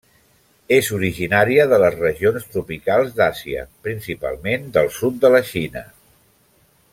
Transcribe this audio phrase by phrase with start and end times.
[0.77, 5.85] És originària de les regions tropicals d'Àsia, principalment del sud de la Xina.